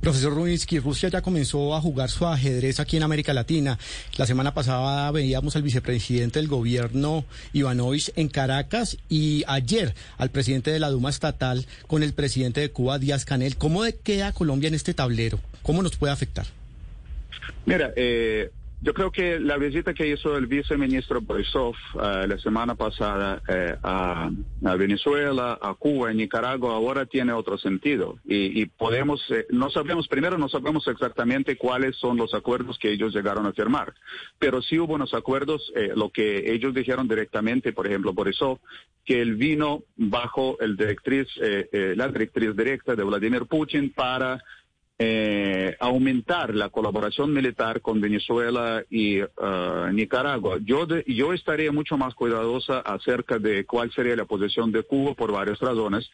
Profesor 0.00 0.34
Rubinsky, 0.34 0.80
Rusia 0.80 1.08
ya 1.08 1.22
comenzó 1.22 1.74
a 1.74 1.80
jugar 1.80 2.10
su 2.10 2.26
ajedrez 2.26 2.80
aquí 2.80 2.96
en 2.96 3.04
América 3.04 3.32
Latina. 3.32 3.78
La 4.16 4.26
semana 4.26 4.52
pasada 4.52 5.10
veíamos 5.12 5.54
al 5.54 5.62
vicepresidente 5.62 6.40
del 6.40 6.48
gobierno 6.48 7.24
Ivanovich 7.52 8.12
en 8.16 8.28
Caracas 8.28 8.98
y 9.08 9.44
ayer 9.46 9.94
al 10.18 10.30
presidente 10.30 10.72
de 10.72 10.80
la 10.80 10.90
Duma 10.90 11.10
estatal 11.10 11.66
con 11.86 12.02
el 12.02 12.14
presidente 12.14 12.60
de 12.60 12.70
Cuba, 12.70 12.98
Díaz 12.98 13.24
Canel. 13.24 13.56
¿Cómo 13.56 13.82
queda 14.02 14.32
Colombia 14.32 14.68
en 14.68 14.74
este 14.74 14.94
tablero? 14.94 15.38
¿Cómo 15.62 15.82
nos 15.82 15.96
puede 15.96 16.12
afectar? 16.12 16.46
Mira, 17.64 17.92
eh, 17.94 18.50
yo 18.82 18.94
creo 18.94 19.12
que 19.12 19.38
la 19.38 19.58
visita 19.58 19.94
que 19.94 20.08
hizo 20.08 20.36
el 20.36 20.48
viceministro 20.48 21.20
Borisov 21.20 21.76
uh, 21.94 22.26
la 22.26 22.36
semana 22.38 22.74
pasada 22.74 23.40
eh, 23.48 23.76
a, 23.80 24.28
Venezuela, 24.76 25.56
a 25.62 25.74
Cuba, 25.74 26.10
a 26.10 26.12
Nicaragua, 26.12 26.74
ahora 26.74 27.06
tiene 27.06 27.32
otro 27.32 27.58
sentido. 27.58 28.18
Y, 28.24 28.60
y 28.60 28.66
podemos, 28.66 29.24
eh, 29.30 29.46
no 29.50 29.70
sabemos, 29.70 30.08
primero 30.08 30.36
no 30.36 30.48
sabemos 30.48 30.88
exactamente 30.88 31.56
cuáles 31.56 31.94
son 31.96 32.16
los 32.16 32.34
acuerdos 32.34 32.76
que 32.76 32.90
ellos 32.90 33.14
llegaron 33.14 33.46
a 33.46 33.52
firmar, 33.52 33.94
pero 34.40 34.60
sí 34.60 34.80
hubo 34.80 34.94
unos 34.94 35.14
acuerdos, 35.14 35.72
eh, 35.76 35.92
lo 35.94 36.10
que 36.10 36.52
ellos 36.52 36.74
dijeron 36.74 37.06
directamente, 37.06 37.72
por 37.72 37.86
ejemplo, 37.86 38.12
Borisov, 38.12 38.58
que 39.04 39.22
él 39.22 39.36
vino 39.36 39.84
bajo 39.96 40.58
el 40.60 40.76
directriz, 40.76 41.26
la 41.72 42.08
directriz 42.08 42.56
directa 42.56 42.94
de 42.94 43.02
Vladimir 43.02 43.46
Putin 43.46 43.90
para 43.92 44.40
eh, 45.04 45.76
aumentar 45.80 46.54
la 46.54 46.68
colaboración 46.68 47.32
militar 47.32 47.80
con 47.80 48.00
Venezuela 48.00 48.84
y 48.88 49.20
uh, 49.20 49.90
Nicaragua. 49.92 50.58
Yo, 50.64 50.86
de, 50.86 51.02
yo 51.08 51.32
estaría 51.32 51.72
mucho 51.72 51.98
más 51.98 52.14
cuidadosa 52.14 52.78
acerca 52.78 53.38
de 53.40 53.64
cuál 53.64 53.90
sería 53.90 54.14
la 54.14 54.26
posición 54.26 54.70
de 54.70 54.84
Cuba 54.84 55.14
por 55.14 55.32
varias 55.32 55.58
razones. 55.58 56.08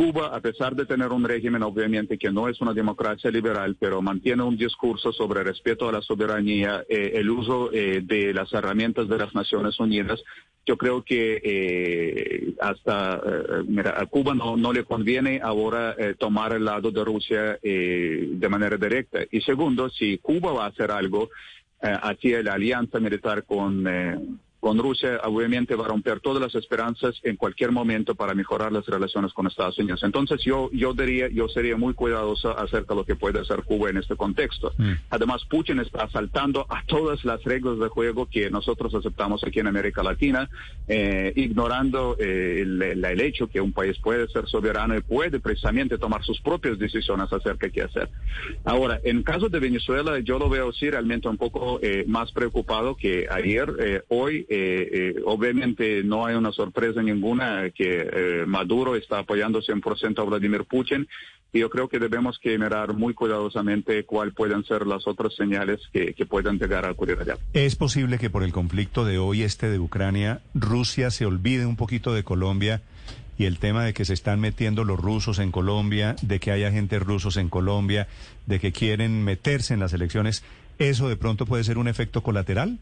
Cuba, 0.00 0.34
a 0.34 0.40
pesar 0.40 0.74
de 0.74 0.86
tener 0.86 1.12
un 1.12 1.22
régimen, 1.22 1.62
obviamente, 1.62 2.16
que 2.16 2.30
no 2.30 2.48
es 2.48 2.58
una 2.62 2.72
democracia 2.72 3.30
liberal, 3.30 3.76
pero 3.78 4.00
mantiene 4.00 4.42
un 4.42 4.56
discurso 4.56 5.12
sobre 5.12 5.44
respeto 5.44 5.90
a 5.90 5.92
la 5.92 6.00
soberanía, 6.00 6.82
eh, 6.88 7.10
el 7.16 7.28
uso 7.28 7.70
eh, 7.70 8.00
de 8.02 8.32
las 8.32 8.50
herramientas 8.54 9.08
de 9.08 9.18
las 9.18 9.34
Naciones 9.34 9.78
Unidas. 9.78 10.18
Yo 10.64 10.78
creo 10.78 11.04
que 11.04 11.42
eh, 11.44 12.54
hasta, 12.62 13.20
mira, 13.66 14.00
a 14.00 14.06
Cuba 14.06 14.34
no, 14.34 14.56
no 14.56 14.72
le 14.72 14.84
conviene 14.84 15.38
ahora 15.42 15.94
tomar 16.16 16.54
el 16.54 16.64
lado 16.64 16.90
de 16.90 17.04
Rusia 17.04 17.58
de 17.62 18.48
manera 18.48 18.78
directa. 18.78 19.18
Y 19.30 19.42
segundo, 19.42 19.90
si 19.90 20.16
Cuba 20.16 20.52
va 20.52 20.64
a 20.64 20.68
hacer 20.68 20.90
algo 20.90 21.28
hacia 21.82 22.42
la 22.42 22.54
alianza 22.54 23.00
militar 23.00 23.44
con 23.44 23.84
con 24.60 24.78
Rusia 24.78 25.20
obviamente 25.24 25.74
va 25.74 25.86
a 25.86 25.88
romper 25.88 26.20
todas 26.20 26.40
las 26.40 26.54
esperanzas 26.54 27.18
en 27.22 27.36
cualquier 27.36 27.72
momento 27.72 28.14
para 28.14 28.34
mejorar 28.34 28.70
las 28.70 28.86
relaciones 28.86 29.32
con 29.32 29.46
Estados 29.46 29.78
Unidos. 29.78 30.02
Entonces 30.02 30.42
yo 30.44 30.68
yo 30.72 30.92
diría 30.92 31.28
yo 31.28 31.48
sería 31.48 31.76
muy 31.76 31.94
cuidadoso 31.94 32.56
acerca 32.56 32.94
de 32.94 33.00
lo 33.00 33.06
que 33.06 33.16
puede 33.16 33.40
hacer 33.40 33.62
Cuba 33.64 33.88
en 33.88 33.96
este 33.96 34.16
contexto. 34.16 34.72
Mm. 34.76 34.92
Además 35.08 35.44
Putin 35.48 35.80
está 35.80 36.08
saltando 36.10 36.66
a 36.68 36.84
todas 36.86 37.24
las 37.24 37.42
reglas 37.42 37.78
de 37.78 37.88
juego 37.88 38.26
que 38.26 38.50
nosotros 38.50 38.94
aceptamos 38.94 39.42
aquí 39.44 39.60
en 39.60 39.66
América 39.66 40.02
Latina, 40.02 40.50
eh, 40.86 41.32
ignorando 41.36 42.16
eh, 42.18 42.60
el, 42.60 42.82
el, 42.82 43.20
hecho 43.20 43.48
que 43.48 43.60
un 43.60 43.72
país 43.72 43.98
puede 43.98 44.28
ser 44.28 44.46
soberano 44.46 44.96
y 44.96 45.00
puede 45.00 45.40
precisamente 45.40 45.96
tomar 45.96 46.22
sus 46.22 46.40
propias 46.40 46.78
decisiones 46.78 47.32
acerca 47.32 47.66
de 47.66 47.72
qué 47.72 47.82
hacer. 47.82 48.10
Ahora, 48.64 49.00
en 49.04 49.22
caso 49.22 49.48
de 49.48 49.58
Venezuela 49.58 50.18
yo 50.18 50.38
lo 50.38 50.50
veo 50.50 50.70
sí 50.72 50.90
realmente 50.90 51.28
un 51.28 51.38
poco 51.38 51.80
eh, 51.82 52.04
más 52.06 52.30
preocupado 52.32 52.94
que 52.94 53.26
ayer, 53.30 54.04
hoy 54.08 54.46
eh, 54.52 55.14
eh, 55.16 55.22
obviamente 55.26 56.02
no 56.02 56.26
hay 56.26 56.34
una 56.34 56.50
sorpresa 56.50 57.00
ninguna 57.00 57.70
que 57.70 58.08
eh, 58.12 58.44
Maduro 58.48 58.96
está 58.96 59.20
apoyando 59.20 59.60
100% 59.60 60.18
a 60.18 60.24
Vladimir 60.24 60.64
Putin 60.64 61.06
y 61.52 61.60
yo 61.60 61.70
creo 61.70 61.88
que 61.88 62.00
debemos 62.00 62.36
que 62.40 62.58
muy 62.92 63.14
cuidadosamente 63.14 64.04
cuáles 64.04 64.34
pueden 64.34 64.64
ser 64.64 64.88
las 64.88 65.06
otras 65.06 65.36
señales 65.36 65.80
que, 65.92 66.14
que 66.14 66.26
puedan 66.26 66.58
llegar 66.58 66.84
a 66.84 66.90
ocurrir 66.90 67.18
allá. 67.20 67.38
¿Es 67.52 67.76
posible 67.76 68.18
que 68.18 68.28
por 68.28 68.42
el 68.42 68.50
conflicto 68.50 69.04
de 69.04 69.18
hoy 69.18 69.42
este 69.44 69.70
de 69.70 69.78
Ucrania, 69.78 70.40
Rusia 70.52 71.12
se 71.12 71.26
olvide 71.26 71.64
un 71.64 71.76
poquito 71.76 72.12
de 72.12 72.24
Colombia? 72.24 72.82
y 73.38 73.46
el 73.46 73.58
tema 73.58 73.84
de 73.84 73.94
que 73.94 74.04
se 74.04 74.12
están 74.12 74.38
metiendo 74.38 74.84
los 74.84 75.00
rusos 75.00 75.38
en 75.38 75.50
Colombia, 75.50 76.14
de 76.20 76.40
que 76.40 76.50
hay 76.50 76.64
agentes 76.64 77.02
rusos 77.02 77.38
en 77.38 77.48
Colombia, 77.48 78.06
de 78.44 78.60
que 78.60 78.70
quieren 78.70 79.24
meterse 79.24 79.72
en 79.72 79.80
las 79.80 79.94
elecciones, 79.94 80.44
¿eso 80.78 81.08
de 81.08 81.16
pronto 81.16 81.46
puede 81.46 81.64
ser 81.64 81.78
un 81.78 81.88
efecto 81.88 82.22
colateral? 82.22 82.78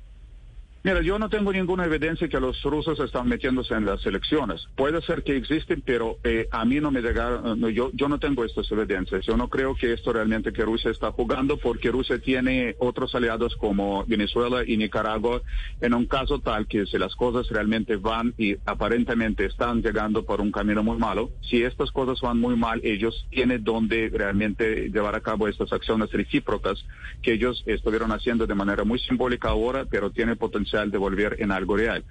Mira, 0.85 1.03
yo 1.03 1.19
no 1.19 1.29
tengo 1.29 1.53
ninguna 1.53 1.87
evidencia 1.87 2.29
que 2.29 2.39
los 2.39 2.63
rusos 2.63 3.01
están 3.01 3.29
metiéndose 3.29 3.75
en 3.75 3.85
las 3.85 4.07
elecciones. 4.07 4.69
Puede 4.77 5.03
ser 5.03 5.25
que 5.25 5.37
existen, 5.37 5.83
pero 5.85 6.19
eh, 6.23 6.47
a 6.53 6.65
mí 6.65 6.79
no 6.79 6.93
me 6.93 7.03
llegaron, 7.03 7.61
yo, 7.73 7.91
yo 7.93 8.09
no 8.09 8.21
tengo 8.21 8.45
estas 8.45 8.71
evidencias. 8.71 9.27
Yo 9.27 9.37
no 9.37 9.49
creo 9.49 9.75
que 9.75 9.93
esto 9.93 10.13
realmente 10.13 10.53
que 10.53 10.65
Rusia 10.65 10.93
está 10.93 11.11
jugando 11.11 11.57
porque 11.57 11.91
Rusia 11.91 12.21
tiene 12.21 12.77
otros 12.79 13.13
aliados 13.17 13.57
como 13.57 14.05
Venezuela 14.07 14.63
y 14.65 14.77
Nicaragua 14.77 15.43
en 15.81 15.95
un 15.95 16.07
caso 16.07 16.39
tal 16.39 16.69
que 16.69 16.87
si 16.87 16.97
las 16.97 17.17
cosas 17.17 17.49
realmente 17.49 17.97
van 17.97 18.33
y 18.39 18.57
aparentemente 18.65 19.47
están 19.47 19.83
llegando 19.83 20.25
por 20.25 20.41
un 20.41 20.53
camino 20.53 20.85
muy 20.85 20.97
malo, 20.97 21.31
si 21.43 21.65
estas 21.65 21.91
cosas 21.91 22.21
van 22.21 22.39
muy 22.39 22.55
mal, 22.55 22.81
ellos 22.85 23.27
tienen 23.31 23.65
donde 23.65 24.11
realmente 24.15 24.91
llevar 24.91 25.17
a 25.17 25.21
cabo 25.21 25.49
estas 25.49 25.73
acciones 25.73 26.13
recíprocas 26.13 26.85
que 27.21 27.33
ellos 27.33 27.65
estuvieron 27.67 28.13
haciendo 28.13 28.47
de 28.47 28.55
manera 28.55 28.85
muy 28.85 29.01
simbólica 29.01 29.49
ahora, 29.49 29.85
pero 29.85 30.11
tiene 30.11 30.37
potencial 30.37 30.78
de 30.87 30.99
volver 30.99 31.37
en 31.41 31.53
algo 31.53 31.77
real. 31.77 32.05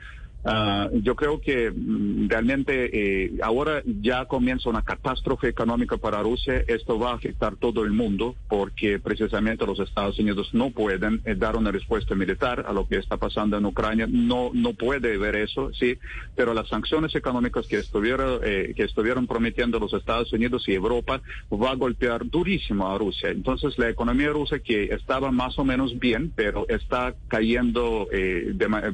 Ah, 0.50 0.90
yo 0.94 1.14
creo 1.18 1.42
que 1.42 1.70
mm, 1.70 2.30
realmente 2.30 2.90
eh, 2.94 3.34
ahora 3.44 3.84
ya 3.86 4.24
comienza 4.26 4.70
una 4.70 4.82
catástrofe 4.82 5.50
económica 5.50 5.98
para 5.98 6.24
Rusia. 6.24 6.64
Esto 6.68 6.98
va 6.98 7.12
a 7.12 7.16
afectar 7.16 7.58
todo 7.58 7.84
el 7.84 7.92
mundo 7.92 8.34
porque 8.48 8.98
precisamente 8.98 9.66
los 9.66 9.78
Estados 9.82 10.18
Unidos 10.20 10.54
no 10.54 10.70
pueden 10.70 11.22
eh, 11.26 11.36
dar 11.36 11.58
una 11.58 11.70
respuesta 11.70 12.16
militar 12.16 12.64
a 12.66 12.72
lo 12.72 12.88
que 12.88 12.96
está 12.96 13.18
pasando 13.18 13.58
en 13.58 13.66
Ucrania. 13.66 14.08
No, 14.10 14.52
no 14.54 14.72
puede 14.72 15.18
ver 15.18 15.36
eso, 15.36 15.74
sí, 15.74 15.98
pero 16.34 16.54
las 16.54 16.70
sanciones 16.70 17.14
económicas 17.14 17.68
que 17.68 17.80
estuvieron, 17.80 18.40
eh, 18.42 18.72
que 18.74 18.84
estuvieron 18.84 19.28
prometiendo 19.28 19.80
los 19.80 19.94
Estados 19.94 20.32
Unidos 20.32 20.64
y 20.70 20.76
Europa 20.76 21.22
va 21.52 21.72
a 21.72 21.76
golpear 21.76 22.26
durísimo 22.26 22.88
a 22.88 22.98
Rusia. 22.98 23.32
Entonces 23.32 23.78
la 23.78 23.90
economía 23.90 24.30
rusa 24.30 24.60
que 24.60 24.86
estaba 24.94 25.30
más 25.30 25.60
o 25.60 25.66
menos 25.66 26.00
bien, 26.00 26.32
pero 26.34 26.66
está 26.70 27.16
cayendo 27.28 28.08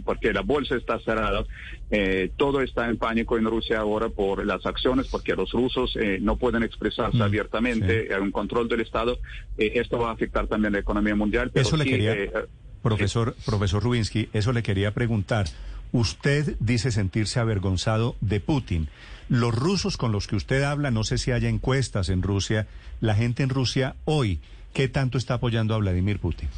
porque 0.03 0.33
la 0.33 0.41
bolsa 0.41 0.75
está 0.75 0.99
cerrada 0.99 1.42
eh, 1.91 2.31
todo 2.37 2.61
está 2.61 2.89
en 2.89 2.97
pánico 2.97 3.37
en 3.37 3.45
Rusia 3.45 3.79
ahora 3.79 4.09
por 4.09 4.45
las 4.45 4.65
acciones, 4.65 5.07
porque 5.07 5.35
los 5.35 5.51
rusos 5.51 5.95
eh, 5.95 6.17
no 6.21 6.37
pueden 6.37 6.63
expresarse 6.63 7.17
mm, 7.17 7.21
abiertamente, 7.21 8.13
hay 8.13 8.21
un 8.21 8.31
control 8.31 8.67
del 8.67 8.81
Estado. 8.81 9.19
Eh, 9.57 9.73
esto 9.75 9.99
va 9.99 10.09
a 10.09 10.13
afectar 10.13 10.47
también 10.47 10.73
la 10.73 10.79
economía 10.79 11.15
mundial. 11.15 11.51
eso 11.53 11.77
le 11.77 11.85
quería, 11.85 12.15
profesor, 12.81 13.35
profesor 13.45 13.83
Rubinsky, 13.83 14.29
eso 14.33 14.53
le 14.53 14.63
quería 14.63 14.93
preguntar. 14.93 15.45
Usted 15.91 16.55
dice 16.59 16.91
sentirse 16.91 17.39
avergonzado 17.39 18.15
de 18.19 18.39
Putin. 18.39 18.87
Los 19.29 19.53
rusos 19.53 19.95
con 19.95 20.11
los 20.11 20.27
que 20.27 20.35
usted 20.35 20.63
habla, 20.63 20.89
no 20.89 21.03
sé 21.03 21.19
si 21.19 21.31
haya 21.31 21.49
encuestas 21.49 22.09
en 22.09 22.23
Rusia, 22.23 22.67
la 22.99 23.13
gente 23.15 23.43
en 23.43 23.49
Rusia 23.49 23.95
hoy, 24.05 24.39
¿qué 24.73 24.87
tanto 24.87 25.19
está 25.19 25.35
apoyando 25.35 25.75
a 25.75 25.77
Vladimir 25.77 26.19
Putin? 26.19 26.49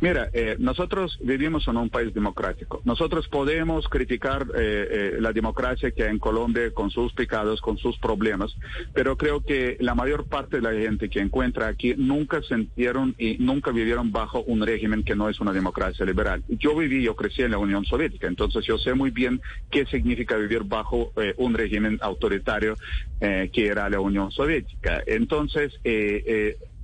Mira, 0.00 0.30
eh, 0.32 0.56
nosotros 0.58 1.18
vivimos 1.22 1.66
en 1.68 1.76
un 1.76 1.88
país 1.88 2.12
democrático. 2.12 2.82
Nosotros 2.84 3.28
podemos 3.28 3.88
criticar 3.88 4.46
eh, 4.54 4.88
eh, 4.90 5.16
la 5.20 5.32
democracia 5.32 5.90
que 5.90 6.04
hay 6.04 6.10
en 6.10 6.18
Colombia 6.18 6.70
con 6.72 6.90
sus 6.90 7.12
pecados, 7.12 7.60
con 7.60 7.78
sus 7.78 7.96
problemas, 7.98 8.54
pero 8.92 9.16
creo 9.16 9.40
que 9.40 9.76
la 9.80 9.94
mayor 9.94 10.26
parte 10.26 10.56
de 10.56 10.62
la 10.62 10.72
gente 10.72 11.08
que 11.08 11.20
encuentra 11.20 11.68
aquí 11.68 11.94
nunca 11.96 12.42
sintieron 12.42 13.14
y 13.18 13.38
nunca 13.38 13.70
vivieron 13.70 14.12
bajo 14.12 14.42
un 14.42 14.66
régimen 14.66 15.04
que 15.04 15.14
no 15.14 15.28
es 15.28 15.40
una 15.40 15.52
democracia 15.52 16.04
liberal. 16.04 16.42
Yo 16.48 16.76
viví, 16.76 17.02
yo 17.02 17.14
crecí 17.14 17.42
en 17.42 17.52
la 17.52 17.58
Unión 17.58 17.84
Soviética, 17.84 18.26
entonces 18.26 18.64
yo 18.64 18.78
sé 18.78 18.94
muy 18.94 19.10
bien 19.10 19.40
qué 19.70 19.86
significa 19.86 20.36
vivir 20.36 20.64
bajo 20.64 21.12
un 21.36 21.54
régimen 21.54 21.98
autoritario 22.02 22.76
que 23.20 23.66
era 23.66 23.88
la 23.88 24.00
Unión 24.00 24.30
Soviética. 24.32 25.02
Entonces, 25.06 25.72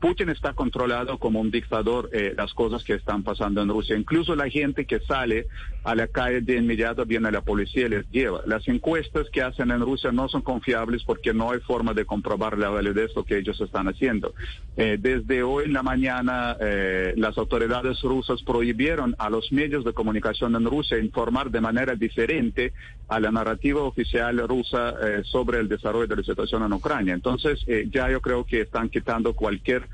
Putin 0.01 0.29
está 0.29 0.53
controlado 0.53 1.19
como 1.19 1.41
un 1.41 1.51
dictador 1.51 2.09
eh, 2.13 2.35
las 2.37 2.55
cosas 2.55 2.85
que 2.85 2.95
están 2.95 3.23
pasando 3.23 3.63
en 3.63 3.69
Rusia. 3.69 3.97
Incluso 3.97 4.37
la 4.37 4.49
gente 4.49 4.85
que 4.85 5.01
sale 5.01 5.47
a 5.85 5.95
la 5.95 6.07
calle 6.07 6.41
de 6.41 6.57
inmediato 6.57 7.05
viene 7.05 7.31
la 7.33 7.41
policía 7.41 7.87
y 7.87 7.89
les 7.89 8.11
lleva. 8.11 8.43
Las 8.47 8.67
encuestas 8.69 9.29
que 9.31 9.43
hacen 9.43 9.71
en 9.71 9.81
Rusia 9.81 10.13
no 10.13 10.29
son 10.29 10.43
confiables 10.43 11.03
porque 11.05 11.33
no 11.33 11.51
hay 11.51 11.61
forma 11.61 11.95
de 11.95 12.05
comprobar 12.05 12.59
la 12.59 12.69
validez 12.69 13.09
de 13.09 13.15
lo 13.17 13.25
que 13.25 13.39
ellos 13.39 13.61
están 13.61 13.89
haciendo. 13.89 14.35
Eh, 14.77 14.99
desde 15.01 15.43
hoy 15.43 15.65
en 15.65 15.73
la 15.73 15.83
mañana 15.83 16.57
eh, 16.61 17.15
las 17.17 17.37
autoridades 17.39 18.01
rusas 18.03 18.43
prohibieron 18.43 19.17
a 19.19 19.31
los 19.31 19.51
medios 19.53 19.85
de 19.85 19.93
comunicación 19.93 20.55
en 20.55 20.65
Rusia 20.65 20.99
informar 20.99 21.51
de 21.51 21.61
manera 21.61 21.95
diferente 21.95 22.73
a 23.09 23.19
la 23.19 23.33
narrativa 23.33 23.83
oficial 23.83 24.39
rusa 24.47 24.95
eh, 25.03 25.23
sobre 25.25 25.59
el 25.59 25.69
desarrollo 25.69 26.07
de 26.07 26.17
la 26.17 26.23
situación 26.23 26.63
en 26.63 26.73
Ucrania. 26.73 27.15
Entonces 27.15 27.65
ya 27.91 28.11
yo 28.11 28.21
creo 28.21 28.45
que 28.45 28.61
están 28.61 28.89
quitando 28.89 29.35
cualquier 29.35 29.88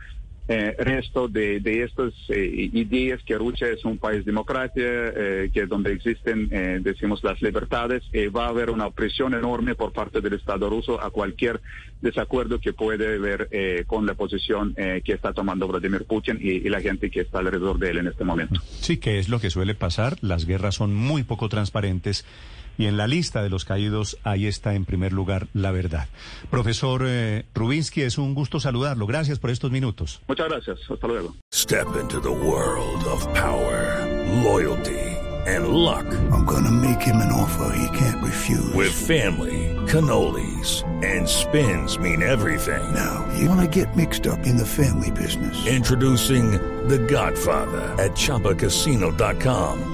eh, 0.46 0.76
resto 0.78 1.26
de, 1.26 1.60
de 1.60 1.84
estas 1.84 2.12
eh, 2.28 2.70
ideas 2.72 3.22
que 3.22 3.38
Rusia 3.38 3.68
es 3.68 3.84
un 3.84 3.96
país 3.98 4.24
democrático, 4.24 4.84
eh, 4.84 5.50
que 5.52 5.66
donde 5.66 5.92
existen, 5.92 6.48
eh, 6.50 6.80
decimos, 6.82 7.24
las 7.24 7.40
libertades, 7.40 8.02
va 8.34 8.46
a 8.46 8.48
haber 8.48 8.70
una 8.70 8.90
presión 8.90 9.34
enorme 9.34 9.74
por 9.74 9.92
parte 9.92 10.20
del 10.20 10.34
Estado 10.34 10.68
ruso 10.68 11.00
a 11.00 11.10
cualquier 11.10 11.60
desacuerdo 12.00 12.60
que 12.60 12.72
puede 12.72 13.14
haber 13.14 13.48
con 13.86 14.06
la 14.06 14.14
posición 14.14 14.74
que 14.74 15.12
está 15.12 15.32
tomando 15.32 15.66
Vladimir 15.66 16.04
Putin 16.04 16.38
y, 16.40 16.50
y, 16.50 16.68
la 16.68 16.80
gente 16.80 17.10
que 17.10 17.20
está 17.20 17.38
alrededor 17.38 17.78
de 17.78 17.90
él 17.90 17.98
en 17.98 18.08
este 18.08 18.24
momento. 18.24 18.60
Sí, 18.80 18.98
que 18.98 19.18
es 19.18 19.28
lo 19.28 19.40
que 19.40 19.50
suele 19.50 19.74
pasar. 19.74 20.18
Las 20.20 20.44
guerras 20.44 20.74
son 20.74 20.94
muy 20.94 21.22
poco 21.22 21.48
transparentes 21.48 22.24
y 22.78 22.86
en 22.86 22.96
la 22.96 23.06
lista 23.06 23.42
de 23.42 23.50
los 23.50 23.64
caídos 23.64 24.18
ahí 24.24 24.46
está 24.46 24.74
en 24.74 24.84
primer 24.84 25.12
lugar 25.12 25.48
la 25.52 25.70
verdad. 25.70 26.08
Profesor 26.50 27.02
eh, 27.06 27.44
Rubinsky, 27.54 28.02
es 28.02 28.18
un 28.18 28.34
gusto 28.34 28.60
saludarlo. 28.60 29.06
Gracias 29.06 29.38
por 29.38 29.50
estos 29.50 29.70
minutos. 29.70 30.20
Muchas 30.28 30.48
gracias. 30.48 30.78
Hasta 30.88 31.06
luego. 31.06 31.34
Step 31.52 31.86
into 32.00 32.20
the 32.20 32.28
world 32.28 33.04
of 33.06 33.26
power, 33.34 34.06
loyalty 34.42 35.14
and 35.46 35.68
luck. 35.68 36.06
I'm 36.32 36.44
gonna 36.44 36.70
make 36.70 37.00
him 37.00 37.16
an 37.16 37.32
offer 37.32 37.76
he 37.76 37.98
can't 37.98 38.22
refuse. 38.22 38.72
With 38.74 38.92
family, 38.92 39.76
cannolis 39.86 40.82
and 41.04 41.28
spins 41.28 41.98
mean 41.98 42.22
everything. 42.22 42.94
Now, 42.94 43.26
you 43.38 43.48
wanna 43.48 43.68
get 43.68 43.94
mixed 43.96 44.26
up 44.26 44.46
in 44.46 44.56
the 44.56 44.66
family 44.66 45.10
business. 45.10 45.66
Introducing 45.66 46.52
The 46.88 46.98
Godfather 46.98 47.94
at 48.02 48.12
chapacasino.com. 48.12 49.93